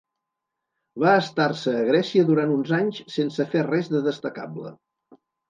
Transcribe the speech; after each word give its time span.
Va 1.03 1.11
estar-se 1.23 1.73
a 1.81 1.83
Grècia 1.89 2.23
durant 2.31 2.55
uns 2.55 2.73
anys 2.79 3.03
sense 3.17 3.47
fer 3.53 3.63
res 3.69 3.93
de 3.95 4.03
destacable. 4.09 4.75